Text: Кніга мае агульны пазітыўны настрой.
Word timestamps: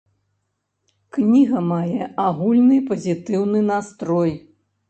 Кніга 1.17 1.59
мае 1.73 2.09
агульны 2.25 2.81
пазітыўны 2.89 3.59
настрой. 3.71 4.37